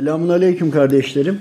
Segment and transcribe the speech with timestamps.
[0.00, 1.40] Selamun Aleyküm kardeşlerim.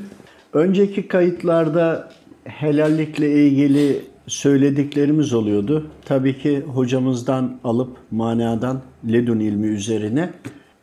[0.53, 2.09] Önceki kayıtlarda
[2.43, 5.87] helallikle ilgili söylediklerimiz oluyordu.
[6.05, 8.81] Tabii ki hocamızdan alıp manadan
[9.11, 10.29] ledun ilmi üzerine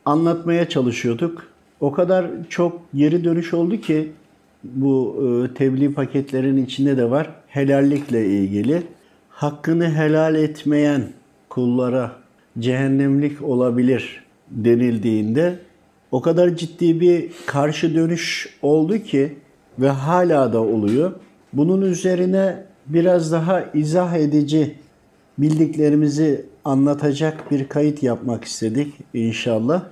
[0.05, 1.47] anlatmaya çalışıyorduk.
[1.79, 4.11] O kadar çok geri dönüş oldu ki
[4.63, 7.29] bu e, tebliğ paketlerin içinde de var.
[7.47, 8.83] Helallikle ilgili.
[9.29, 11.03] Hakkını helal etmeyen
[11.49, 12.11] kullara
[12.59, 15.59] cehennemlik olabilir denildiğinde
[16.15, 19.35] o kadar ciddi bir karşı dönüş oldu ki
[19.79, 21.11] ve hala da oluyor.
[21.53, 24.75] Bunun üzerine biraz daha izah edici
[25.37, 29.83] bildiklerimizi anlatacak bir kayıt yapmak istedik inşallah.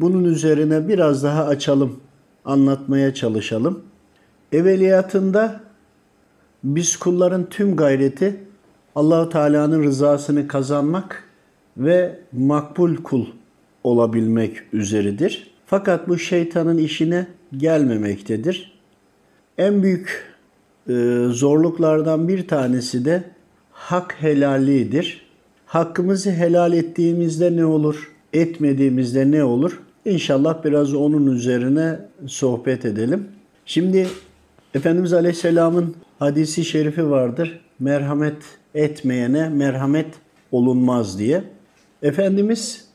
[0.00, 2.00] Bunun üzerine biraz daha açalım,
[2.44, 3.82] anlatmaya çalışalım.
[4.52, 5.60] Evveliyatında
[6.64, 8.36] biz kulların tüm gayreti
[8.94, 11.24] Allahu Teala'nın rızasını kazanmak
[11.76, 13.26] ve makbul kul
[13.84, 15.57] olabilmek üzeridir.
[15.70, 18.78] Fakat bu şeytanın işine gelmemektedir.
[19.58, 20.34] En büyük
[20.88, 20.92] e,
[21.30, 23.24] zorluklardan bir tanesi de
[23.72, 25.26] hak helalliğidir.
[25.66, 29.80] Hakkımızı helal ettiğimizde ne olur, etmediğimizde ne olur?
[30.04, 33.28] İnşallah biraz onun üzerine sohbet edelim.
[33.66, 34.06] Şimdi
[34.74, 37.60] Efendimiz Aleyhisselam'ın hadisi şerifi vardır.
[37.78, 38.42] Merhamet
[38.74, 40.14] etmeyene merhamet
[40.52, 41.44] olunmaz diye.
[42.02, 42.87] Efendimiz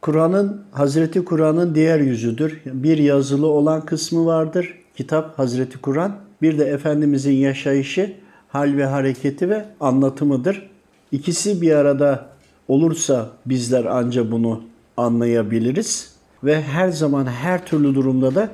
[0.00, 2.60] Kur'an'ın, Hazreti Kur'an'ın diğer yüzüdür.
[2.66, 4.74] Bir yazılı olan kısmı vardır.
[4.96, 6.16] Kitap Hazreti Kur'an.
[6.42, 8.12] Bir de Efendimizin yaşayışı,
[8.48, 10.70] hal ve hareketi ve anlatımıdır.
[11.12, 12.26] İkisi bir arada
[12.68, 14.62] olursa bizler anca bunu
[14.96, 16.14] anlayabiliriz.
[16.44, 18.48] Ve her zaman her türlü durumda da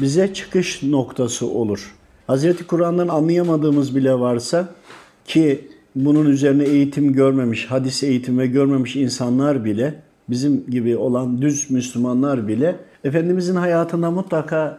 [0.00, 1.94] bize çıkış noktası olur.
[2.26, 4.68] Hazreti Kur'an'dan anlayamadığımız bile varsa
[5.24, 12.48] ki bunun üzerine eğitim görmemiş, hadis eğitimi görmemiş insanlar bile, bizim gibi olan düz Müslümanlar
[12.48, 14.78] bile Efendimizin hayatında mutlaka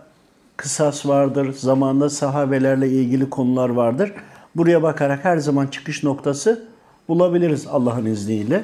[0.58, 4.14] kısas vardır, zamanda sahabelerle ilgili konular vardır.
[4.56, 6.66] Buraya bakarak her zaman çıkış noktası
[7.08, 8.64] bulabiliriz Allah'ın izniyle.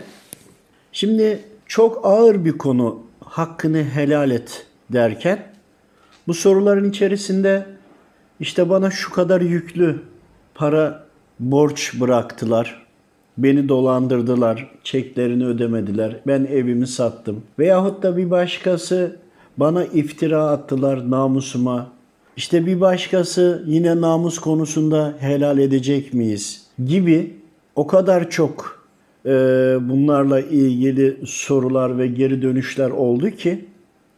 [0.92, 5.44] Şimdi çok ağır bir konu hakkını helal et derken
[6.28, 7.66] bu soruların içerisinde
[8.40, 10.02] işte bana şu kadar yüklü
[10.56, 11.04] para
[11.40, 12.88] borç bıraktılar.
[13.38, 16.20] Beni dolandırdılar, çeklerini ödemediler.
[16.28, 17.44] Ben evimi sattım.
[17.60, 19.16] Veyahut da bir başkası
[19.58, 21.92] bana iftira attılar namusuma.
[22.38, 27.34] İşte bir başkası yine namus konusunda helal edecek miyiz gibi
[27.76, 28.86] o kadar çok
[29.26, 29.30] e,
[29.82, 33.66] bunlarla ilgili sorular ve geri dönüşler oldu ki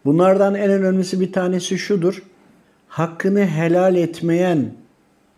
[0.06, 2.24] bunlardan en önemlisi bir tanesi şudur.
[2.88, 4.74] Hakkını helal etmeyen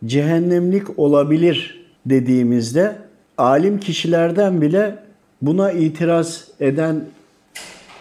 [0.05, 3.04] cehennemlik olabilir dediğimizde
[3.37, 4.95] alim kişilerden bile
[5.41, 7.05] buna itiraz eden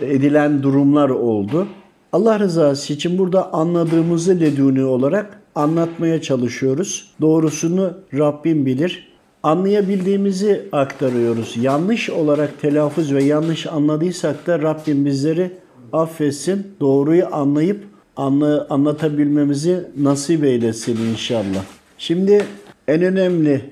[0.00, 1.68] edilen durumlar oldu.
[2.12, 7.10] Allah rızası için burada anladığımızı leduni olarak anlatmaya çalışıyoruz.
[7.20, 9.14] Doğrusunu Rabbim bilir.
[9.42, 11.56] Anlayabildiğimizi aktarıyoruz.
[11.56, 15.50] Yanlış olarak telaffuz ve yanlış anladıysak da Rabbim bizleri
[15.92, 16.66] affetsin.
[16.80, 17.84] Doğruyu anlayıp
[18.16, 21.64] anla, anlatabilmemizi nasip eylesin inşallah.
[21.98, 22.44] Şimdi
[22.88, 23.70] en önemli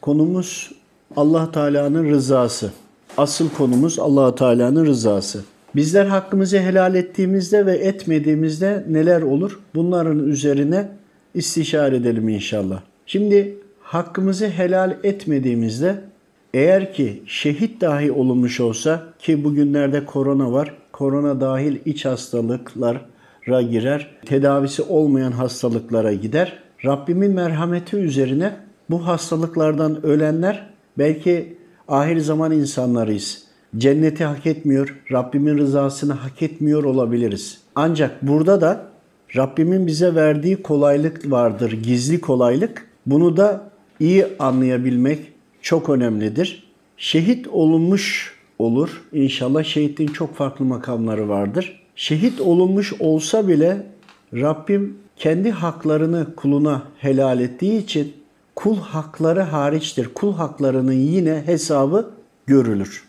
[0.00, 0.72] konumuz
[1.16, 2.72] Allah Teala'nın rızası.
[3.16, 5.44] Asıl konumuz Allah Teala'nın rızası.
[5.76, 9.60] Bizler hakkımızı helal ettiğimizde ve etmediğimizde neler olur?
[9.74, 10.88] Bunların üzerine
[11.34, 12.80] istişare edelim inşallah.
[13.06, 16.00] Şimdi hakkımızı helal etmediğimizde
[16.54, 20.74] eğer ki şehit dahi olunmuş olsa ki bugünlerde korona var.
[20.92, 24.10] Korona dahil iç hastalıklara girer.
[24.26, 26.58] Tedavisi olmayan hastalıklara gider.
[26.84, 28.52] Rabbimin merhameti üzerine
[28.90, 31.56] bu hastalıklardan ölenler belki
[31.88, 33.44] ahir zaman insanlarıyız.
[33.76, 37.58] Cenneti hak etmiyor, Rabbimin rızasını hak etmiyor olabiliriz.
[37.74, 38.86] Ancak burada da
[39.36, 42.86] Rabbimin bize verdiği kolaylık vardır, gizli kolaylık.
[43.06, 45.18] Bunu da iyi anlayabilmek
[45.62, 46.72] çok önemlidir.
[46.96, 49.02] Şehit olunmuş olur.
[49.12, 51.82] İnşallah şehitliğin çok farklı makamları vardır.
[51.96, 53.86] Şehit olunmuş olsa bile
[54.34, 58.12] Rabbim kendi haklarını kuluna helal ettiği için
[58.56, 60.14] kul hakları hariçtir.
[60.14, 62.10] Kul haklarının yine hesabı
[62.46, 63.04] görülür.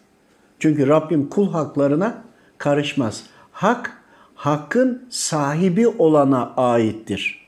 [0.60, 2.24] Çünkü Rabbim kul haklarına
[2.58, 3.24] karışmaz.
[3.52, 4.02] Hak,
[4.36, 7.46] hakkın sahibi olana aittir.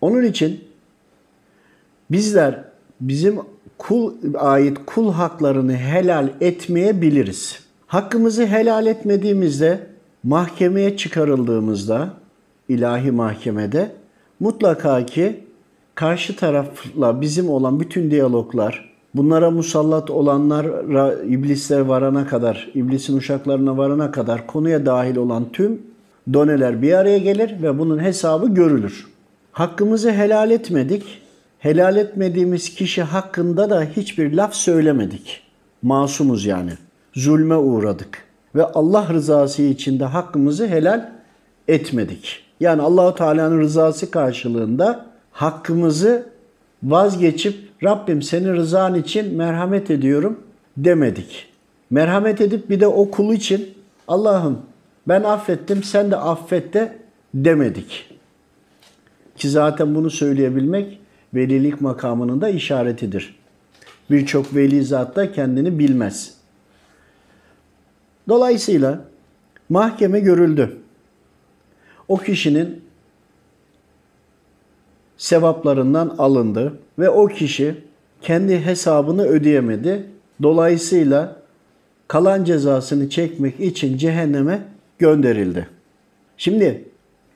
[0.00, 0.64] Onun için
[2.10, 2.64] bizler
[3.00, 3.38] bizim
[3.78, 7.60] kul ait kul haklarını helal etmeyebiliriz.
[7.86, 9.86] Hakkımızı helal etmediğimizde
[10.22, 12.14] mahkemeye çıkarıldığımızda
[12.68, 13.92] ilahi mahkemede
[14.40, 15.44] mutlaka ki
[15.98, 20.64] karşı tarafla bizim olan bütün diyaloglar, bunlara musallat olanlar
[21.24, 25.82] iblisler varana kadar, iblisin uşaklarına varana kadar konuya dahil olan tüm
[26.32, 29.06] doneler bir araya gelir ve bunun hesabı görülür.
[29.52, 31.04] Hakkımızı helal etmedik.
[31.58, 35.42] Helal etmediğimiz kişi hakkında da hiçbir laf söylemedik.
[35.82, 36.72] Masumuz yani.
[37.14, 38.24] Zulme uğradık.
[38.54, 41.10] Ve Allah rızası için de hakkımızı helal
[41.68, 42.42] etmedik.
[42.60, 46.28] Yani Allahu Teala'nın rızası karşılığında hakkımızı
[46.82, 50.40] vazgeçip Rabbim senin rızan için merhamet ediyorum
[50.76, 51.46] demedik.
[51.90, 53.74] Merhamet edip bir de o kul için
[54.08, 54.62] Allah'ım
[55.08, 56.98] ben affettim sen de affet de
[57.34, 58.10] demedik.
[59.36, 61.00] Ki zaten bunu söyleyebilmek
[61.34, 63.38] velilik makamının da işaretidir.
[64.10, 66.34] Birçok veli zat da kendini bilmez.
[68.28, 69.04] Dolayısıyla
[69.68, 70.76] mahkeme görüldü.
[72.08, 72.87] O kişinin
[75.18, 77.74] sevaplarından alındı ve o kişi
[78.22, 80.06] kendi hesabını ödeyemedi.
[80.42, 81.36] Dolayısıyla
[82.08, 84.62] kalan cezasını çekmek için cehenneme
[84.98, 85.68] gönderildi.
[86.36, 86.84] Şimdi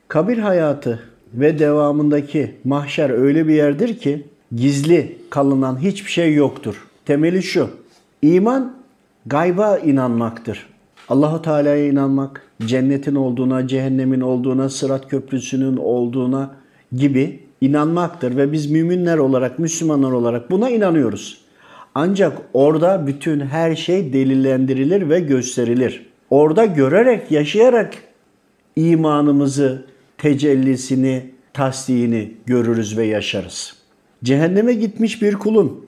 [0.08, 1.02] kabir hayatı
[1.34, 4.26] ve devamındaki mahşer öyle bir yerdir ki
[4.56, 6.86] gizli kalınan hiçbir şey yoktur.
[7.04, 7.70] Temeli şu.
[8.22, 8.76] İman
[9.26, 10.66] gayba inanmaktır.
[11.08, 16.54] Allahu Teala'ya inanmak, cennetin olduğuna, cehennemin olduğuna, sırat köprüsünün olduğuna
[16.92, 21.38] gibi inanmaktır ve biz müminler olarak, Müslümanlar olarak buna inanıyoruz.
[21.94, 26.06] Ancak orada bütün her şey delillendirilir ve gösterilir.
[26.30, 27.94] Orada görerek, yaşayarak
[28.76, 29.84] imanımızı,
[30.18, 33.76] tecellisini, tasdiğini görürüz ve yaşarız.
[34.24, 35.86] Cehenneme gitmiş bir kulun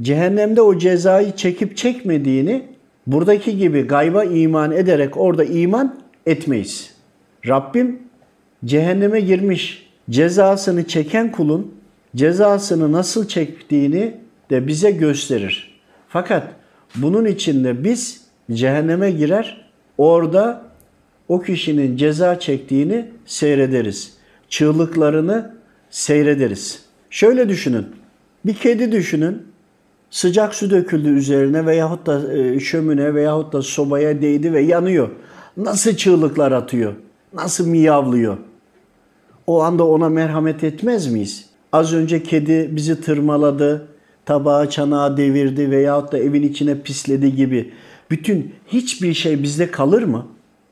[0.00, 2.62] cehennemde o cezayı çekip çekmediğini
[3.06, 6.94] buradaki gibi gayba iman ederek orada iman etmeyiz.
[7.46, 7.98] Rabbim
[8.64, 11.74] cehenneme girmiş cezasını çeken kulun
[12.16, 14.14] cezasını nasıl çektiğini
[14.50, 15.80] de bize gösterir.
[16.08, 16.48] Fakat
[16.94, 18.20] bunun içinde biz
[18.52, 20.62] cehenneme girer, orada
[21.28, 24.12] o kişinin ceza çektiğini seyrederiz.
[24.48, 25.54] Çığlıklarını
[25.90, 26.82] seyrederiz.
[27.10, 27.86] Şöyle düşünün.
[28.46, 29.42] Bir kedi düşünün.
[30.10, 35.08] Sıcak su döküldü üzerine veyahut da e, şömine veyahut da sobaya değdi ve yanıyor.
[35.56, 36.92] Nasıl çığlıklar atıyor?
[37.34, 38.36] Nasıl miyavlıyor?
[39.46, 41.46] O anda ona merhamet etmez miyiz?
[41.72, 43.88] Az önce kedi bizi tırmaladı,
[44.24, 47.72] tabağı çanağı devirdi veyahut da evin içine pisledi gibi.
[48.10, 50.26] Bütün hiçbir şey bizde kalır mı?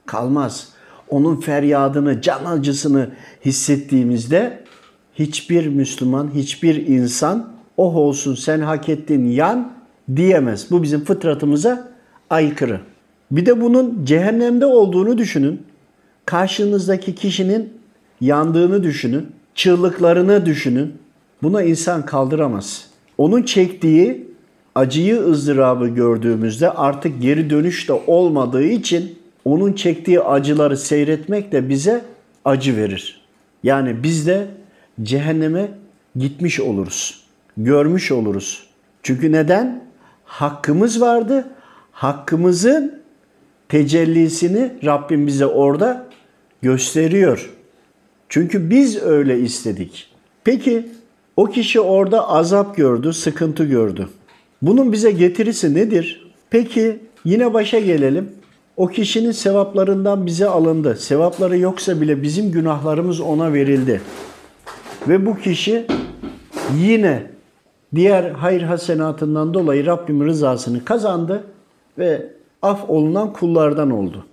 [0.06, 0.69] Kalmaz.
[1.08, 3.11] Onun feryadını, can acısını
[3.44, 4.64] hissettiğimizde
[5.14, 9.73] hiçbir Müslüman, hiçbir insan oh olsun sen hak ettin yan
[10.16, 10.70] diyemez.
[10.70, 11.88] Bu bizim fıtratımıza
[12.31, 12.81] aykırı.
[13.31, 15.62] Bir de bunun cehennemde olduğunu düşünün.
[16.26, 17.79] Karşınızdaki kişinin
[18.20, 19.26] yandığını düşünün.
[19.55, 20.94] Çığlıklarını düşünün.
[21.43, 22.87] Buna insan kaldıramaz.
[23.19, 24.31] Onun çektiği
[24.75, 32.05] acıyı ızdırabı gördüğümüzde artık geri dönüş de olmadığı için onun çektiği acıları seyretmek de bize
[32.44, 33.20] acı verir.
[33.62, 34.46] Yani biz de
[35.02, 35.69] cehenneme
[36.16, 37.25] gitmiş oluruz.
[37.56, 38.66] Görmüş oluruz.
[39.02, 39.84] Çünkü neden?
[40.25, 41.49] Hakkımız vardı.
[41.93, 43.00] Hakkımızın
[43.69, 46.06] tecellisini Rabbim bize orada
[46.62, 47.50] gösteriyor.
[48.30, 50.10] Çünkü biz öyle istedik.
[50.44, 50.88] Peki
[51.36, 54.08] o kişi orada azap gördü, sıkıntı gördü.
[54.62, 56.30] Bunun bize getirisi nedir?
[56.50, 58.28] Peki yine başa gelelim.
[58.76, 60.96] O kişinin sevaplarından bize alındı.
[60.96, 64.00] Sevapları yoksa bile bizim günahlarımız ona verildi.
[65.08, 65.87] Ve bu kişi
[66.76, 67.26] yine
[67.94, 71.44] diğer hayır hasenatından dolayı Rabbim rızasını kazandı
[71.99, 72.32] ve
[72.62, 74.25] af olunan kullardan oldu.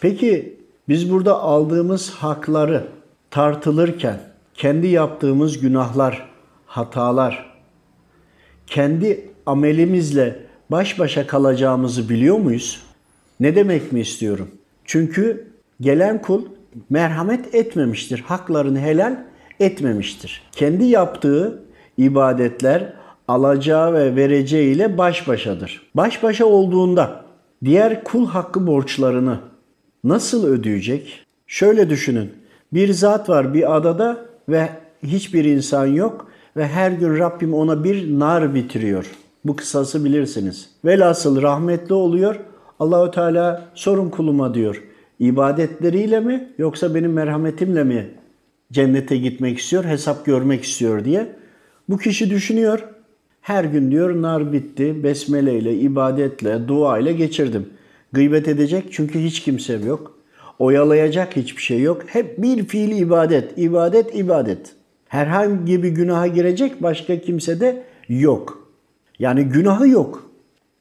[0.00, 0.56] Peki
[0.88, 2.96] biz burada aldığımız hakları
[3.30, 4.20] tartılırken
[4.54, 6.28] kendi yaptığımız günahlar,
[6.66, 7.54] hatalar,
[8.66, 12.82] kendi amelimizle baş başa kalacağımızı biliyor muyuz?
[13.40, 14.48] Ne demek mi istiyorum?
[14.84, 15.46] Çünkü
[15.80, 16.44] gelen kul
[16.90, 18.20] merhamet etmemiştir.
[18.20, 19.16] Haklarını helal
[19.60, 20.42] etmemiştir.
[20.52, 21.62] Kendi yaptığı
[21.98, 22.92] ibadetler
[23.28, 25.90] alacağı ve vereceği ile baş başadır.
[25.94, 27.24] Baş başa olduğunda
[27.64, 29.40] diğer kul hakkı borçlarını
[30.04, 31.26] nasıl ödeyecek?
[31.46, 32.32] Şöyle düşünün.
[32.72, 34.16] Bir zat var bir adada
[34.48, 34.68] ve
[35.02, 39.10] hiçbir insan yok ve her gün Rabbim ona bir nar bitiriyor.
[39.44, 40.70] Bu kısası bilirsiniz.
[40.84, 42.36] Velhasıl rahmetli oluyor.
[42.80, 44.82] Allahü Teala sorun kuluma diyor.
[45.20, 48.10] İbadetleriyle mi yoksa benim merhametimle mi
[48.72, 51.26] cennete gitmek istiyor, hesap görmek istiyor diye.
[51.88, 52.84] Bu kişi düşünüyor.
[53.40, 55.04] Her gün diyor nar bitti.
[55.04, 57.68] Besmele ile, ibadetle, dua ile geçirdim.
[58.12, 60.15] Gıybet edecek çünkü hiç kimsem yok.
[60.58, 62.02] Oyalayacak hiçbir şey yok.
[62.06, 64.72] Hep bir fiil ibadet, ibadet, ibadet.
[65.08, 68.68] Herhangi bir günaha girecek başka kimse de yok.
[69.18, 70.30] Yani günahı yok.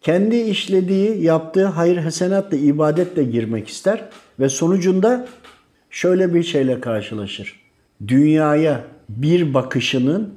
[0.01, 5.27] Kendi işlediği, yaptığı hayır hasenatla, ibadetle girmek ister ve sonucunda
[5.89, 7.59] şöyle bir şeyle karşılaşır.
[8.07, 10.33] Dünyaya bir bakışının,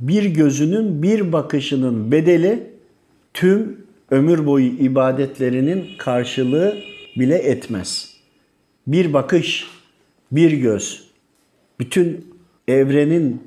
[0.00, 2.70] bir gözünün bir bakışının bedeli
[3.34, 6.74] tüm ömür boyu ibadetlerinin karşılığı
[7.16, 8.15] bile etmez.
[8.86, 9.66] Bir bakış,
[10.32, 11.04] bir göz,
[11.80, 12.34] bütün
[12.68, 13.42] evrenin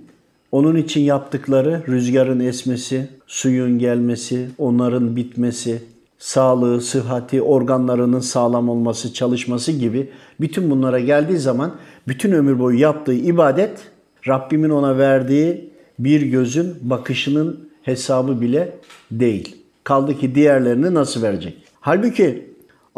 [0.51, 5.81] onun için yaptıkları rüzgarın esmesi, suyun gelmesi, onların bitmesi,
[6.17, 10.09] sağlığı, sıhhati, organlarının sağlam olması, çalışması gibi
[10.41, 11.75] bütün bunlara geldiği zaman
[12.07, 13.79] bütün ömür boyu yaptığı ibadet
[14.27, 15.69] Rabbimin ona verdiği
[15.99, 18.77] bir gözün bakışının hesabı bile
[19.11, 19.55] değil.
[19.83, 21.57] Kaldı ki diğerlerini nasıl verecek?
[21.79, 22.48] Halbuki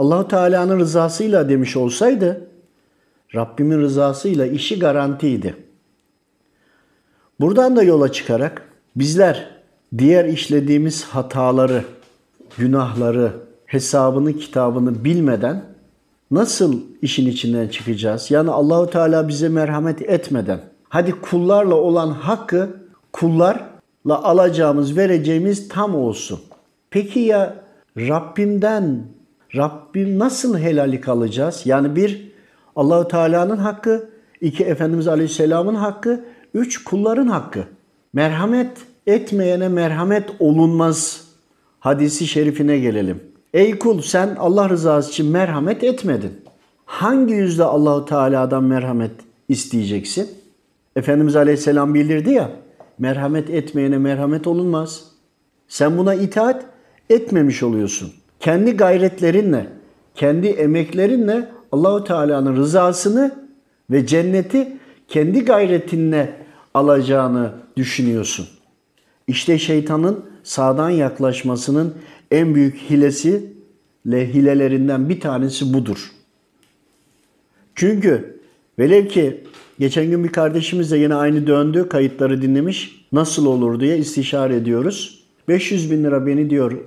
[0.02, 2.48] Allahu Teala'nın rızasıyla demiş olsaydı
[3.36, 5.56] Rabbimin rızasıyla işi garantiydi.
[7.40, 9.50] Buradan da yola çıkarak bizler
[9.98, 11.84] diğer işlediğimiz hataları,
[12.58, 13.32] günahları,
[13.66, 15.64] hesabını, kitabını bilmeden
[16.32, 18.32] nasıl işin içinden çıkacağız?
[18.32, 22.70] Yani Allahu Teala bize merhamet etmeden hadi kullarla olan hakkı
[23.14, 26.40] kullarla alacağımız, vereceğimiz tam olsun.
[26.90, 27.56] Peki ya
[27.98, 29.04] Rabbimden
[29.56, 31.62] Rabbim nasıl helallik alacağız?
[31.66, 32.32] Yani bir
[32.76, 34.10] Allahu Teala'nın hakkı,
[34.42, 37.64] iki Efendimiz Aleyhisselam'ın hakkı, üç kulların hakkı.
[38.14, 38.72] Merhamet
[39.08, 41.28] etmeyene merhamet olunmaz
[41.80, 43.24] hadisi şerifine gelelim.
[43.54, 46.32] Ey kul sen Allah rızası için merhamet etmedin.
[46.86, 49.12] Hangi yüzde Allahu Teala'dan merhamet
[49.50, 50.30] isteyeceksin?
[50.96, 52.52] Efendimiz Aleyhisselam bildirdi ya,
[53.00, 55.04] merhamet etmeyene merhamet olunmaz.
[55.68, 56.66] Sen buna itaat
[57.10, 58.14] etmemiş oluyorsun.
[58.42, 59.68] Kendi gayretlerinle,
[60.16, 63.36] kendi emeklerinle Allahu Teala'nın rızasını
[63.92, 66.34] ve cenneti kendi gayretinle
[66.74, 68.48] alacağını düşünüyorsun.
[69.28, 71.94] İşte şeytanın sağdan yaklaşmasının
[72.32, 73.54] en büyük hilesi
[74.12, 76.12] le hilelerinden bir tanesi budur.
[77.76, 78.40] Çünkü
[78.80, 79.44] velev ki
[79.80, 83.06] geçen gün bir kardeşimiz de yine aynı döndü kayıtları dinlemiş.
[83.12, 85.24] Nasıl olur diye istişare ediyoruz.
[85.48, 86.78] 500 bin lira beni diyor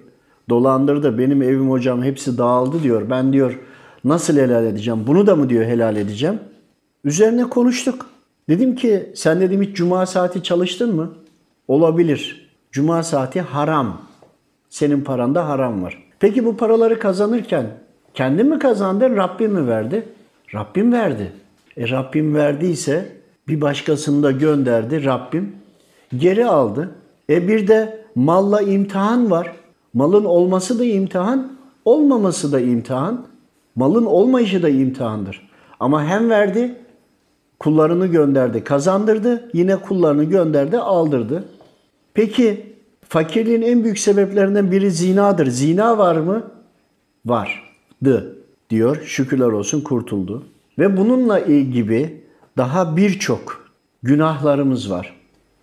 [0.49, 1.19] dolandırdı.
[1.19, 3.11] Benim evim hocam hepsi dağıldı diyor.
[3.11, 3.59] Ben diyor
[4.05, 5.01] nasıl helal edeceğim?
[5.07, 6.39] Bunu da mı diyor helal edeceğim?
[7.05, 8.07] Üzerine konuştuk.
[8.49, 11.13] Dedim ki sen dedim hiç cuma saati çalıştın mı?
[11.69, 12.51] Olabilir.
[12.73, 14.01] Cuma saati haram.
[14.69, 16.05] Senin paranda haram var.
[16.21, 17.67] Peki bu paraları kazanırken
[18.15, 20.09] kendin mi kazandın, Rabbim mi verdi?
[20.55, 21.33] Rabbim verdi.
[21.77, 23.13] E Rabbim verdiyse
[23.49, 25.57] bir başkasını da gönderdi Rabbim.
[26.17, 26.91] Geri aldı.
[27.31, 29.53] E bir de malla imtihan var.
[29.95, 31.53] Malın olması da imtihan,
[31.85, 33.27] olmaması da imtihan.
[33.77, 35.49] Malın olmayışı da imtihandır.
[35.81, 36.75] Ama hem verdi,
[37.59, 39.51] kullarını gönderdi, kazandırdı.
[39.53, 41.45] Yine kullarını gönderdi, aldırdı.
[42.15, 42.75] Peki
[43.09, 45.47] fakirliğin en büyük sebeplerinden biri zinadır.
[45.47, 46.43] Zina var mı?
[47.27, 48.37] Vardı
[48.71, 49.03] diyor.
[49.05, 50.45] Şükürler olsun kurtuldu.
[50.79, 52.25] Ve bununla ilgili
[52.57, 53.71] daha birçok
[54.03, 55.17] günahlarımız var.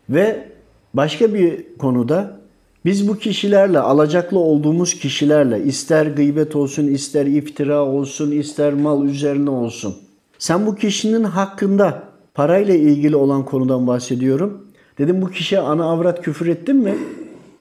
[0.09, 0.47] Ve
[0.93, 2.40] başka bir konuda
[2.85, 9.49] biz bu kişilerle, alacaklı olduğumuz kişilerle ister gıybet olsun, ister iftira olsun, ister mal üzerine
[9.49, 9.95] olsun.
[10.39, 14.67] Sen bu kişinin hakkında parayla ilgili olan konudan bahsediyorum.
[14.97, 16.95] Dedim bu kişiye ana avrat küfür ettin mi?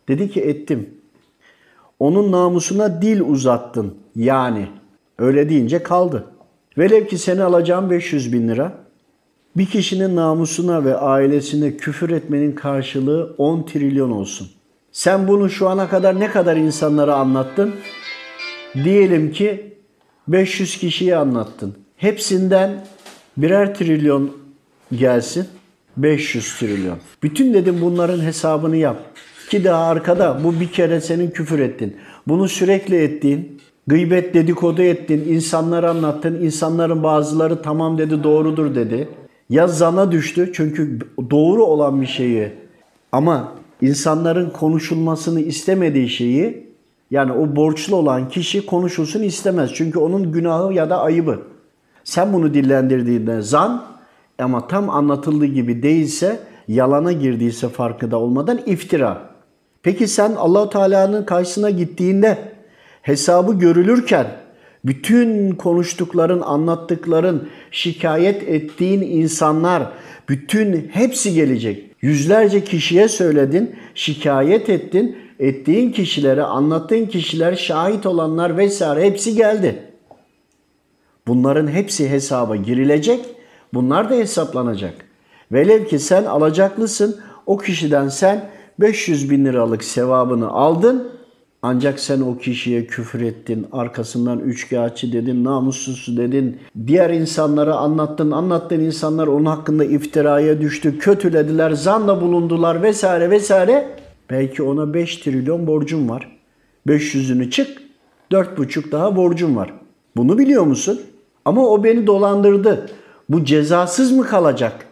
[0.09, 0.91] Dedi ki ettim.
[1.99, 3.95] Onun namusuna dil uzattın.
[4.17, 4.67] Yani
[5.19, 6.25] öyle deyince kaldı.
[6.79, 8.73] Velev ki seni alacağım 500 bin lira.
[9.57, 14.49] Bir kişinin namusuna ve ailesine küfür etmenin karşılığı 10 trilyon olsun.
[14.93, 17.75] Sen bunu şu ana kadar ne kadar insanlara anlattın?
[18.85, 19.75] Diyelim ki
[20.29, 21.75] 500 kişiye anlattın.
[21.97, 22.85] Hepsinden
[23.37, 24.31] birer trilyon
[24.93, 25.47] gelsin.
[25.97, 26.99] 500 trilyon.
[27.23, 28.97] Bütün dedim bunların hesabını yap.
[29.51, 31.97] Ki daha arkada bu bir kere senin küfür ettin.
[32.29, 36.43] Bunu sürekli ettiğin, gıybet dedikodu ettin, insanlara anlattın.
[36.43, 39.09] İnsanların bazıları tamam dedi, doğrudur dedi.
[39.51, 40.99] Ya zana düştü çünkü
[41.31, 42.53] doğru olan bir şeyi
[43.13, 46.71] ama insanların konuşulmasını istemediği şeyi
[47.11, 49.71] yani o borçlu olan kişi konuşulsun istemez.
[49.75, 51.39] Çünkü onun günahı ya da ayıbı.
[52.05, 53.85] Sen bunu dillendirdiğinde zan
[54.39, 59.31] ama tam anlatıldığı gibi değilse, yalana girdiyse farkında olmadan iftira.
[59.83, 62.39] Peki sen Allahu Teala'nın karşısına gittiğinde
[63.03, 64.27] hesabı görülürken
[64.85, 69.93] bütün konuştukların, anlattıkların, şikayet ettiğin insanlar,
[70.29, 71.90] bütün hepsi gelecek.
[72.03, 79.83] Yüzlerce kişiye söyledin, şikayet ettin, ettiğin kişilere, anlattığın kişiler, şahit olanlar vesaire hepsi geldi.
[81.27, 83.21] Bunların hepsi hesaba girilecek,
[83.75, 84.95] bunlar da hesaplanacak.
[85.53, 91.20] Velev ki sen alacaklısın, o kişiden sen 500 bin liralık sevabını aldın,
[91.63, 98.81] Ancak sen o kişiye küfür ettin, arkasından üçkağıtçı dedin, namussuz dedin, diğer insanlara anlattın, anlattığın
[98.81, 103.89] insanlar onun hakkında iftiraya düştü, kötülediler, zanla bulundular vesaire vesaire.
[104.31, 106.37] Belki ona 5 trilyon borcun var.
[106.89, 107.83] 500'ünü çık,
[108.33, 109.75] 4,5 daha borcun var.
[110.17, 111.01] Bunu biliyor musun?
[111.45, 112.91] Ama o beni dolandırdı.
[113.29, 114.87] Bu cezasız mı kalacak?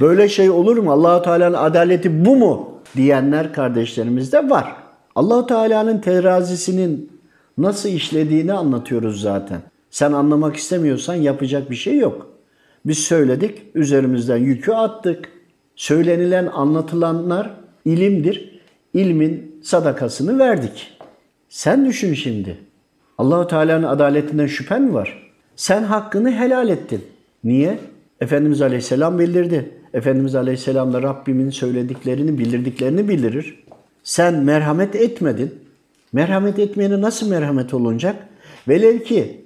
[0.00, 0.92] Böyle şey olur mu?
[0.92, 2.68] Allahu Teala'nın adaleti bu mu?
[2.96, 4.81] diyenler kardeşlerimiz de var.
[5.14, 7.10] Allahu Teala'nın terazisinin
[7.58, 9.62] nasıl işlediğini anlatıyoruz zaten.
[9.90, 12.26] Sen anlamak istemiyorsan yapacak bir şey yok.
[12.86, 15.28] Biz söyledik, üzerimizden yükü attık.
[15.76, 17.50] Söylenilen, anlatılanlar
[17.84, 18.60] ilimdir.
[18.94, 20.98] İlmin sadakasını verdik.
[21.48, 22.58] Sen düşün şimdi.
[23.18, 25.32] Allahu Teala'nın adaletinden şüphen mi var?
[25.56, 27.04] Sen hakkını helal ettin.
[27.44, 27.78] Niye?
[28.20, 29.70] Efendimiz Aleyhisselam bildirdi.
[29.94, 33.61] Efendimiz Aleyhisselam da Rabbimin söylediklerini, bildirdiklerini bildirir.
[34.04, 35.54] Sen merhamet etmedin.
[36.12, 38.16] Merhamet etmeyene nasıl merhamet olunacak?
[38.68, 39.44] Velev ki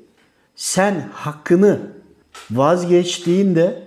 [0.57, 1.79] sen hakkını
[2.51, 3.83] vazgeçtiğinde,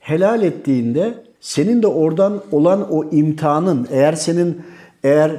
[0.00, 4.62] helal ettiğinde senin de oradan olan o imtihanın eğer senin
[5.04, 5.32] eğer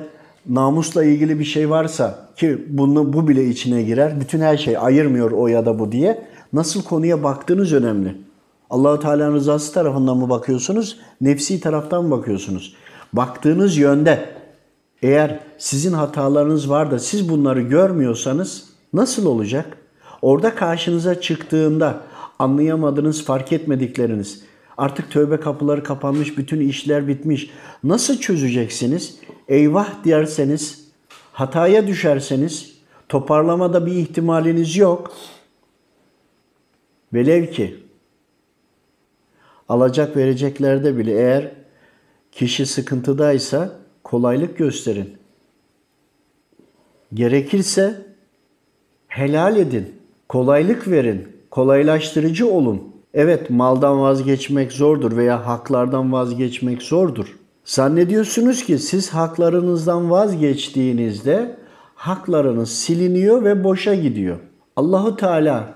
[0.49, 4.19] namusla ilgili bir şey varsa ki bunu bu bile içine girer.
[4.19, 6.25] Bütün her şey ayırmıyor o ya da bu diye.
[6.53, 8.15] Nasıl konuya baktığınız önemli.
[8.69, 10.99] Allahu Teala'nın rızası tarafından mı bakıyorsunuz?
[11.21, 12.75] Nefsi taraftan mı bakıyorsunuz?
[13.13, 14.40] Baktığınız yönde
[15.01, 19.77] eğer sizin hatalarınız var da siz bunları görmüyorsanız nasıl olacak?
[20.21, 22.01] Orada karşınıza çıktığında
[22.39, 24.43] anlayamadığınız, fark etmedikleriniz,
[24.77, 27.49] artık tövbe kapıları kapanmış, bütün işler bitmiş.
[27.83, 29.15] Nasıl çözeceksiniz?
[29.47, 30.87] Eyvah derseniz,
[31.33, 32.73] hataya düşerseniz,
[33.09, 35.13] toparlamada bir ihtimaliniz yok.
[37.13, 37.83] Velev ki
[39.69, 41.51] alacak vereceklerde bile eğer
[42.31, 45.13] kişi sıkıntıdaysa kolaylık gösterin.
[47.13, 48.05] Gerekirse
[49.07, 49.95] helal edin,
[50.29, 52.91] kolaylık verin, kolaylaştırıcı olun.
[53.13, 57.37] Evet maldan vazgeçmek zordur veya haklardan vazgeçmek zordur.
[57.65, 61.57] Zannediyorsunuz ki siz haklarınızdan vazgeçtiğinizde
[61.95, 64.39] haklarınız siliniyor ve boşa gidiyor.
[64.75, 65.73] Allahu Teala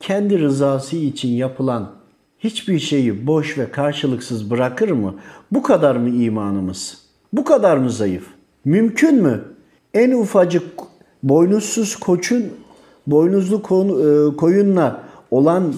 [0.00, 1.90] kendi rızası için yapılan
[2.38, 5.14] hiçbir şeyi boş ve karşılıksız bırakır mı?
[5.50, 7.05] Bu kadar mı imanımız?
[7.36, 8.26] Bu kadar mı zayıf?
[8.64, 9.44] Mümkün mü?
[9.94, 10.62] En ufacık
[11.22, 12.44] boynuzsuz koçun
[13.06, 15.74] boynuzlu e, koyunla olan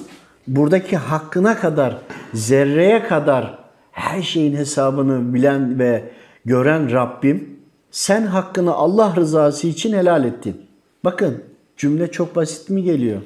[0.46, 1.98] buradaki hakkına kadar
[2.34, 3.58] zerreye kadar
[3.92, 6.10] her şeyin hesabını bilen ve
[6.44, 7.58] gören Rabbim
[7.90, 10.56] sen hakkını Allah rızası için helal ettin.
[11.04, 11.42] Bakın
[11.76, 13.22] cümle çok basit mi geliyor?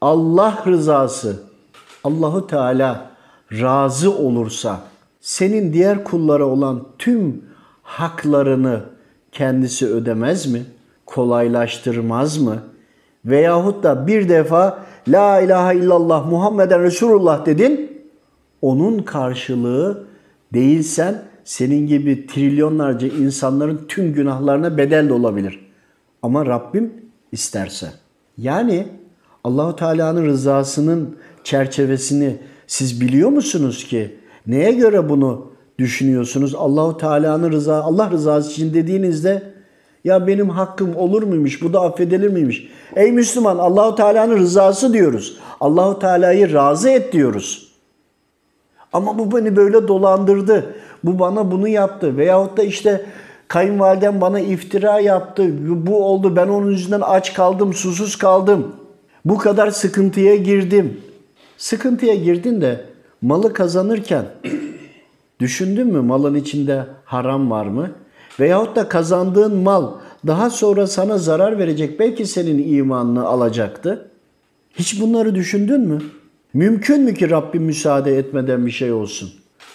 [0.00, 1.42] Allah rızası
[2.04, 3.10] Allahu Teala
[3.52, 4.80] razı olursa
[5.20, 7.53] senin diğer kullara olan tüm
[7.84, 8.80] haklarını
[9.32, 10.62] kendisi ödemez mi?
[11.06, 12.62] Kolaylaştırmaz mı?
[13.24, 18.02] Veyahut da bir defa La ilahe illallah Muhammeden Resulullah dedin.
[18.62, 20.04] Onun karşılığı
[20.54, 25.70] değilsen senin gibi trilyonlarca insanların tüm günahlarına bedel de olabilir.
[26.22, 26.92] Ama Rabbim
[27.32, 27.92] isterse.
[28.38, 28.86] Yani
[29.44, 34.16] Allahu Teala'nın rızasının çerçevesini siz biliyor musunuz ki?
[34.46, 36.54] Neye göre bunu düşünüyorsunuz?
[36.54, 39.42] Allahu Teala'nın rıza Allah rızası için dediğinizde
[40.04, 41.62] ya benim hakkım olur muymuş?
[41.62, 42.68] Bu da affedilir miymiş?
[42.96, 45.38] Ey Müslüman Allahu Teala'nın rızası diyoruz.
[45.60, 47.74] Allahu Teala'yı razı et diyoruz.
[48.92, 50.74] Ama bu beni böyle dolandırdı.
[51.04, 52.16] Bu bana bunu yaptı.
[52.16, 53.06] Veyahut da işte
[53.48, 55.46] kayınvalidem bana iftira yaptı.
[55.86, 56.36] Bu oldu.
[56.36, 58.76] Ben onun yüzünden aç kaldım, susuz kaldım.
[59.24, 61.00] Bu kadar sıkıntıya girdim.
[61.58, 62.84] Sıkıntıya girdin de
[63.22, 64.24] malı kazanırken
[65.40, 67.90] düşündün mü malın içinde haram var mı?
[68.40, 69.92] Veyahut da kazandığın mal
[70.26, 74.10] daha sonra sana zarar verecek belki senin imanını alacaktı.
[74.74, 76.02] Hiç bunları düşündün mü?
[76.54, 79.30] Mümkün mü ki Rabbim müsaade etmeden bir şey olsun?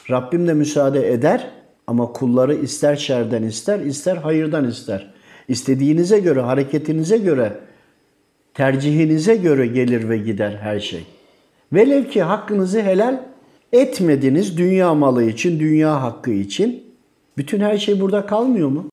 [0.10, 1.52] Rabbim de müsaade eder
[1.88, 5.13] ama kulları ister şerden ister, ister hayırdan ister.
[5.48, 7.54] İstediğinize göre, hareketinize göre,
[8.54, 11.06] tercihinize göre gelir ve gider her şey.
[11.74, 13.19] Velev ki hakkınızı helal
[13.73, 16.84] etmediniz dünya malı için, dünya hakkı için.
[17.38, 18.89] Bütün her şey burada kalmıyor mu?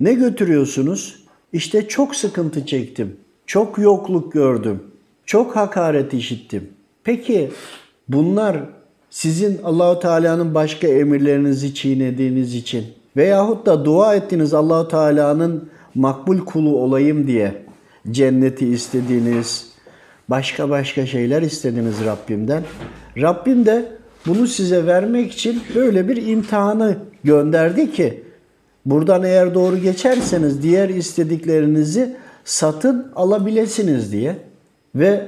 [0.00, 1.24] Ne götürüyorsunuz?
[1.52, 3.16] İşte çok sıkıntı çektim.
[3.46, 4.82] Çok yokluk gördüm.
[5.26, 6.68] Çok hakaret işittim.
[7.04, 7.50] Peki
[8.08, 8.56] bunlar
[9.10, 12.84] sizin Allahu Teala'nın başka emirlerinizi çiğnediğiniz için
[13.16, 17.62] veyahut da dua ettiğiniz Allahu Teala'nın makbul kulu olayım diye
[18.10, 19.72] cenneti istediğiniz,
[20.28, 22.62] başka başka şeyler istediniz Rabbimden.
[23.16, 28.22] Rabbim de bunu size vermek için böyle bir imtihanı gönderdi ki
[28.90, 34.36] Buradan eğer doğru geçerseniz diğer istediklerinizi satın alabilirsiniz diye
[34.94, 35.26] ve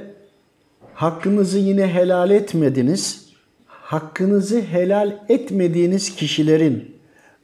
[0.93, 3.25] hakkınızı yine helal etmediniz.
[3.67, 6.95] Hakkınızı helal etmediğiniz kişilerin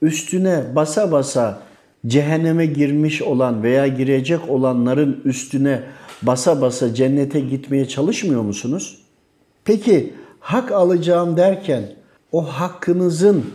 [0.02, 1.62] üstüne basa basa
[2.08, 5.84] cehenneme girmiş olan veya girecek olanların üstüne
[6.22, 9.00] basa basa cennete gitmeye çalışmıyor musunuz?
[9.66, 10.14] Peki
[10.48, 11.84] hak alacağım derken
[12.32, 13.46] o hakkınızın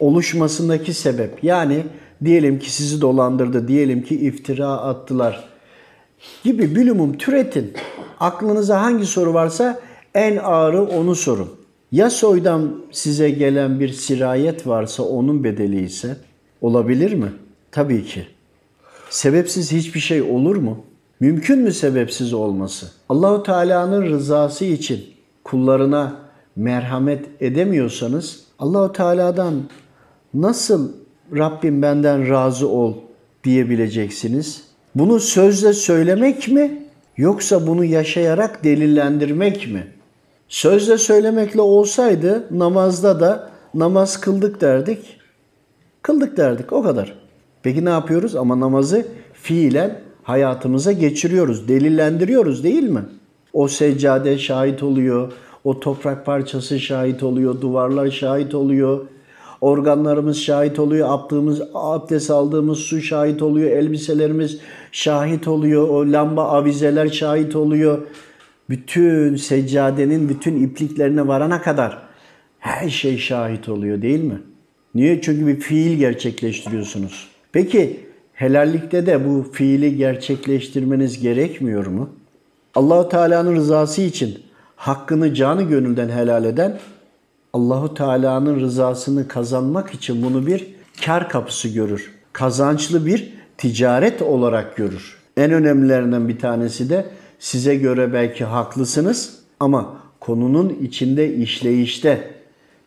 [0.00, 1.84] oluşmasındaki sebep yani
[2.24, 5.48] diyelim ki sizi dolandırdı, diyelim ki iftira attılar
[6.44, 7.72] gibi bilumum türetin.
[8.20, 9.80] Aklınıza hangi soru varsa
[10.14, 11.48] en ağırı onu sorun.
[11.92, 16.16] Ya soydan size gelen bir sirayet varsa onun bedeli ise
[16.60, 17.32] olabilir mi?
[17.70, 18.26] Tabii ki.
[19.10, 20.84] Sebepsiz hiçbir şey olur mu?
[21.20, 22.86] Mümkün mü sebepsiz olması?
[23.08, 25.04] Allahu Teala'nın rızası için
[25.44, 26.21] kullarına
[26.56, 29.54] merhamet edemiyorsanız Allahu Teala'dan
[30.34, 30.92] nasıl
[31.36, 32.94] Rabbim benden razı ol
[33.44, 34.64] diyebileceksiniz?
[34.94, 36.82] Bunu sözle söylemek mi
[37.16, 39.86] yoksa bunu yaşayarak delillendirmek mi?
[40.48, 45.18] Sözle söylemekle olsaydı namazda da namaz kıldık derdik.
[46.02, 47.18] Kıldık derdik o kadar.
[47.62, 48.36] Peki ne yapıyoruz?
[48.36, 53.04] Ama namazı fiilen hayatımıza geçiriyoruz, delillendiriyoruz değil mi?
[53.52, 55.32] O seccade şahit oluyor,
[55.64, 59.06] o toprak parçası şahit oluyor, duvarlar şahit oluyor,
[59.60, 64.58] organlarımız şahit oluyor, abdığımız, abdest aldığımız su şahit oluyor, elbiselerimiz
[64.92, 67.98] şahit oluyor, o lamba avizeler şahit oluyor.
[68.70, 71.98] Bütün seccadenin bütün ipliklerine varana kadar
[72.58, 74.40] her şey şahit oluyor değil mi?
[74.94, 75.20] Niye?
[75.20, 77.28] Çünkü bir fiil gerçekleştiriyorsunuz.
[77.52, 78.00] Peki
[78.32, 82.10] helallikte de bu fiili gerçekleştirmeniz gerekmiyor mu?
[82.74, 84.38] Allahu Teala'nın rızası için
[84.82, 86.78] hakkını canı gönülden helal eden
[87.52, 90.66] Allahu Teala'nın rızasını kazanmak için bunu bir
[91.04, 92.10] kar kapısı görür.
[92.32, 95.18] Kazançlı bir ticaret olarak görür.
[95.36, 97.06] En önemlilerinden bir tanesi de
[97.38, 102.30] size göre belki haklısınız ama konunun içinde işleyişte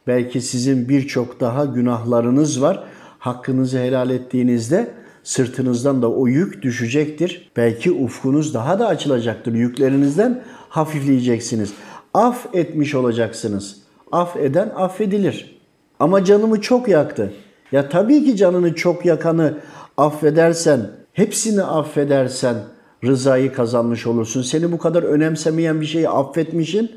[0.07, 2.83] belki sizin birçok daha günahlarınız var.
[3.19, 4.91] Hakkınızı helal ettiğinizde
[5.23, 7.51] sırtınızdan da o yük düşecektir.
[7.57, 9.53] Belki ufkunuz daha da açılacaktır.
[9.53, 10.43] Yüklerinizden
[10.75, 11.73] hafifleyeceksiniz.
[12.13, 13.77] Af etmiş olacaksınız.
[14.11, 15.59] Af eden affedilir.
[15.99, 17.33] Ama canımı çok yaktı.
[17.71, 19.57] Ya tabii ki canını çok yakanı
[19.97, 22.55] affedersen, hepsini affedersen
[23.03, 24.41] rızayı kazanmış olursun.
[24.41, 26.91] Seni bu kadar önemsemeyen bir şeyi affetmişin.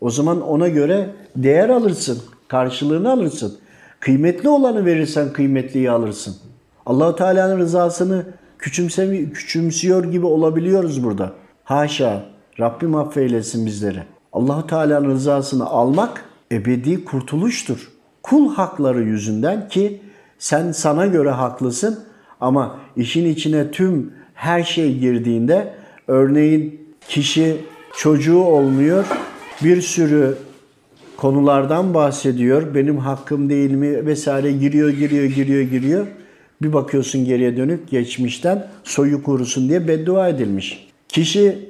[0.00, 3.58] O zaman ona göre değer alırsın, karşılığını alırsın.
[4.00, 6.36] Kıymetli olanı verirsen kıymetliyi alırsın.
[6.86, 8.24] Allahu Teala'nın rızasını
[8.58, 11.32] küçümsemi, küçümsüyor gibi olabiliyoruz burada.
[11.64, 12.29] Haşa.
[12.60, 14.02] Rabbim affeylesin bizleri.
[14.32, 17.88] Allahu Teala'nın rızasını almak ebedi kurtuluştur.
[18.22, 20.00] Kul hakları yüzünden ki
[20.38, 22.00] sen sana göre haklısın
[22.40, 25.74] ama işin içine tüm her şey girdiğinde
[26.08, 27.56] örneğin kişi
[27.96, 29.04] çocuğu olmuyor,
[29.64, 30.36] bir sürü
[31.16, 32.74] konulardan bahsediyor.
[32.74, 36.06] Benim hakkım değil mi vesaire giriyor, giriyor, giriyor, giriyor.
[36.62, 40.88] Bir bakıyorsun geriye dönük geçmişten soyu kurusun diye beddua edilmiş.
[41.08, 41.69] Kişi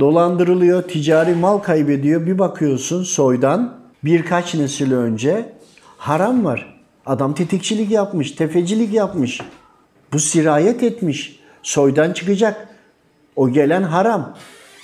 [0.00, 2.26] dolandırılıyor, ticari mal kaybediyor.
[2.26, 3.74] Bir bakıyorsun soydan
[4.04, 5.52] birkaç nesil önce
[5.98, 6.82] haram var.
[7.06, 9.40] Adam tetikçilik yapmış, tefecilik yapmış.
[10.12, 11.40] Bu sirayet etmiş.
[11.62, 12.68] Soydan çıkacak.
[13.36, 14.34] O gelen haram.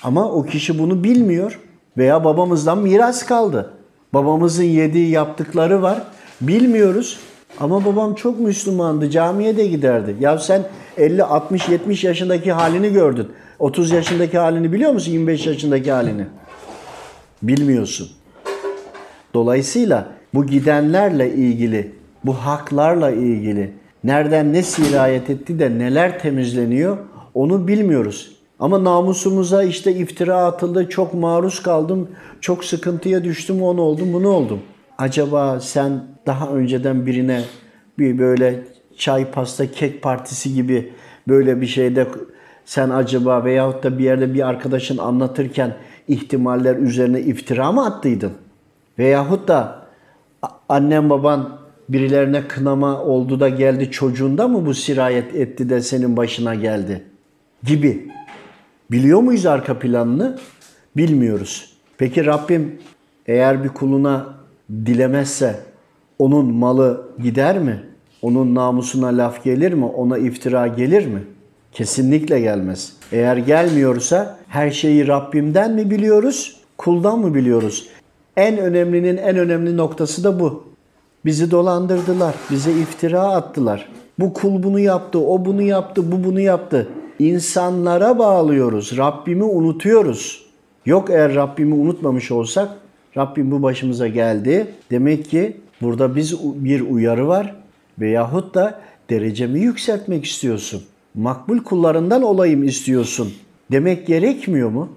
[0.02, 1.60] Ama o kişi bunu bilmiyor
[1.96, 3.70] veya babamızdan miras kaldı.
[4.14, 6.02] Babamızın yediği yaptıkları var.
[6.40, 7.18] Bilmiyoruz.
[7.60, 9.10] Ama babam çok Müslümandı.
[9.10, 10.16] Camiye de giderdi.
[10.20, 10.62] Ya sen
[10.96, 13.28] 50, 60, 70 yaşındaki halini gördün.
[13.58, 15.12] 30 yaşındaki halini biliyor musun?
[15.12, 16.26] 25 yaşındaki halini.
[17.42, 18.08] Bilmiyorsun.
[19.34, 21.92] Dolayısıyla bu gidenlerle ilgili,
[22.24, 23.72] bu haklarla ilgili
[24.04, 26.98] nereden ne sirayet etti de neler temizleniyor
[27.34, 28.38] onu bilmiyoruz.
[28.58, 32.08] Ama namusumuza işte iftira atıldı, çok maruz kaldım,
[32.40, 34.60] çok sıkıntıya düştüm, onu oldum, bunu oldum.
[34.98, 37.42] Acaba sen daha önceden birine
[37.98, 38.64] bir böyle
[38.96, 40.92] çay, pasta, kek partisi gibi
[41.28, 42.06] böyle bir şeyde
[42.68, 45.76] sen acaba veyahut da bir yerde bir arkadaşın anlatırken
[46.08, 48.32] ihtimaller üzerine iftira mı attıydın?
[48.98, 49.86] Veyahut da
[50.68, 56.54] annem baban birilerine kınama oldu da geldi çocuğunda mı bu sirayet etti de senin başına
[56.54, 57.04] geldi?
[57.64, 58.08] Gibi.
[58.90, 60.38] Biliyor muyuz arka planını?
[60.96, 61.72] Bilmiyoruz.
[61.98, 62.78] Peki Rabbim
[63.26, 64.26] eğer bir kuluna
[64.70, 65.60] dilemezse
[66.18, 67.82] onun malı gider mi?
[68.22, 69.84] Onun namusuna laf gelir mi?
[69.84, 71.22] Ona iftira gelir mi?
[71.78, 72.92] Kesinlikle gelmez.
[73.12, 77.88] Eğer gelmiyorsa her şeyi Rabbimden mi biliyoruz, kuldan mı biliyoruz?
[78.36, 80.64] En önemlinin en önemli noktası da bu.
[81.24, 83.88] Bizi dolandırdılar, bize iftira attılar.
[84.18, 86.88] Bu kul bunu yaptı, o bunu yaptı, bu bunu yaptı.
[87.18, 88.96] İnsanlara bağlıyoruz.
[88.96, 90.46] Rabbimi unutuyoruz.
[90.86, 92.68] Yok eğer Rabbimi unutmamış olsak
[93.16, 94.66] Rabbim bu başımıza geldi.
[94.90, 97.54] Demek ki burada biz bir uyarı var
[97.98, 100.82] veyahut da derecemi yükseltmek istiyorsun.
[101.18, 103.32] Makbul kullarından olayım istiyorsun.
[103.72, 104.88] Demek gerekmiyor mu?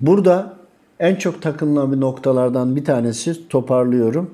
[0.00, 0.56] Burada
[1.00, 4.30] en çok takılan bir noktalardan bir tanesi toparlıyorum.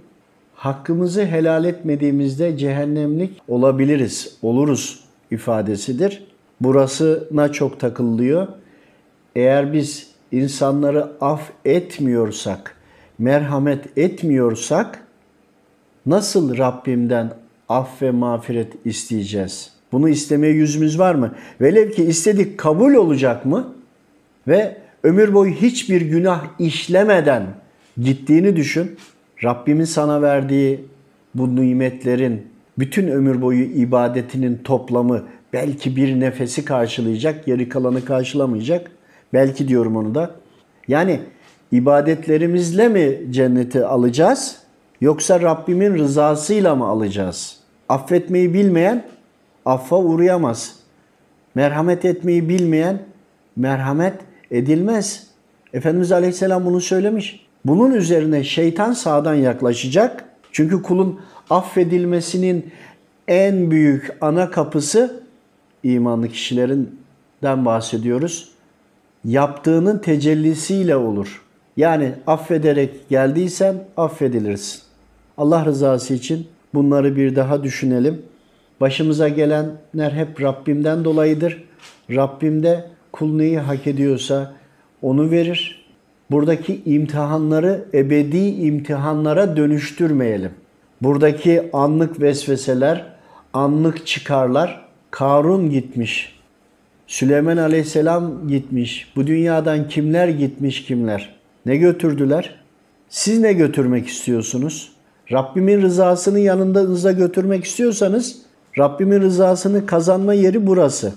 [0.55, 6.25] Hakkımızı helal etmediğimizde cehennemlik olabiliriz, oluruz ifadesidir.
[6.61, 8.49] Burasına çok takılıyor.
[9.37, 12.77] Eğer biz insanları af etmiyorsak,
[13.19, 15.07] merhamet etmiyorsak
[16.07, 17.33] nasıl Rabbimden
[17.69, 19.78] af ve mağfiret isteyeceğiz?
[19.92, 21.35] Bunu istemeye yüzümüz var mı?
[21.61, 23.74] Velev ki istedik kabul olacak mı?
[24.48, 27.46] Ve ömür boyu hiçbir günah işlemeden
[28.01, 28.96] gittiğini düşün.
[29.44, 30.81] Rabbimin sana verdiği
[31.35, 32.46] bu nimetlerin
[32.79, 35.22] bütün ömür boyu ibadetinin toplamı
[35.53, 38.90] belki bir nefesi karşılayacak, geri kalanı karşılamayacak.
[39.33, 40.31] Belki diyorum onu da.
[40.88, 41.20] Yani
[41.72, 44.57] ibadetlerimizle mi cenneti alacağız
[45.01, 47.57] yoksa Rabbimin rızasıyla mı alacağız?
[47.88, 49.05] Affetmeyi bilmeyen
[49.69, 50.77] affa uğrayamaz.
[51.55, 53.03] Merhamet etmeyi bilmeyen
[53.57, 54.15] merhamet
[54.51, 55.27] edilmez.
[55.73, 57.47] Efendimiz Aleyhisselam bunu söylemiş.
[57.65, 60.25] Bunun üzerine şeytan sağdan yaklaşacak.
[60.53, 62.71] Çünkü kulun affedilmesinin
[63.29, 65.23] en büyük ana kapısı
[65.83, 68.53] imanlı kişilerinden bahsediyoruz.
[69.25, 71.43] Yaptığının tecellisiyle olur.
[71.77, 74.83] Yani affederek geldiysen affedilirsin.
[75.39, 78.23] Allah rızası için bunları bir daha düşünelim.
[78.81, 81.64] Başımıza gelenler hep Rabbimden dolayıdır.
[82.11, 84.53] Rabbim de kul neyi hak ediyorsa
[85.03, 85.85] onu verir.
[86.31, 90.51] Buradaki imtihanları ebedi imtihanlara dönüştürmeyelim.
[91.03, 93.07] Buradaki anlık vesveseler,
[93.53, 96.38] anlık çıkarlar, Karun gitmiş,
[97.07, 101.35] Süleyman Aleyhisselam gitmiş, bu dünyadan kimler gitmiş kimler?
[101.67, 102.55] Ne götürdüler?
[103.09, 104.93] Siz ne götürmek istiyorsunuz?
[105.33, 108.43] Rabbimin rızasını yanınıza götürmek istiyorsanız
[108.79, 111.12] Rabbimin rızasını kazanma yeri burası.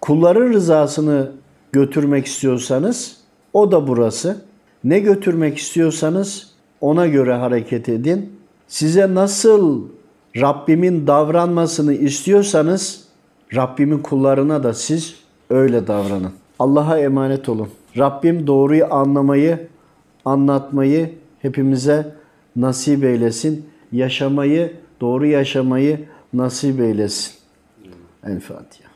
[0.00, 1.30] Kulların rızasını
[1.72, 3.16] götürmek istiyorsanız
[3.52, 4.36] o da burası.
[4.84, 8.32] Ne götürmek istiyorsanız ona göre hareket edin.
[8.68, 9.82] Size nasıl
[10.36, 13.04] Rabbimin davranmasını istiyorsanız
[13.54, 15.14] Rabbimin kullarına da siz
[15.50, 16.32] öyle davranın.
[16.58, 17.68] Allah'a emanet olun.
[17.96, 19.68] Rabbim doğruyu anlamayı,
[20.24, 21.10] anlatmayı
[21.42, 22.14] hepimize
[22.56, 23.66] nasip eylesin.
[23.92, 26.00] Yaşamayı, doğru yaşamayı
[26.32, 27.34] nasip eylesin.
[28.22, 28.87] El Fatiha.